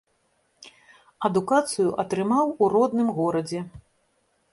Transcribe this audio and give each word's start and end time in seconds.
Адукацыю 1.27 1.89
атрымаў 2.05 2.45
у 2.63 2.71
родным 2.77 3.07
горадзе. 3.19 3.61